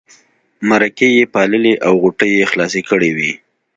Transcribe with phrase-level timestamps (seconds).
[0.69, 3.31] مرکې یې پاللې او غوټې یې خلاصې کړې وې.